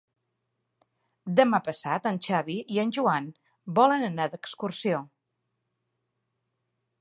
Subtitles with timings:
[1.39, 3.27] Demà passat en Xavi i en Joan
[3.81, 5.03] volen anar d'excursió.